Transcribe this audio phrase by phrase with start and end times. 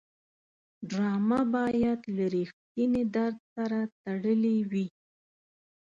[0.89, 4.87] ډرامه باید له رښتینې درد سره تړلې وي